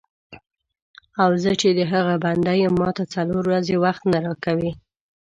[1.23, 4.71] او زه چې د هغه بنده یم ماته څلور ورځې وخت نه راکوې.